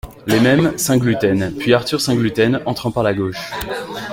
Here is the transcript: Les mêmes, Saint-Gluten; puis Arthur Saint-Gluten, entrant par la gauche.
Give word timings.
Les 0.25 0.39
mêmes, 0.39 0.75
Saint-Gluten; 0.79 1.53
puis 1.59 1.75
Arthur 1.75 2.01
Saint-Gluten, 2.01 2.59
entrant 2.65 2.89
par 2.89 3.03
la 3.03 3.13
gauche. 3.13 3.51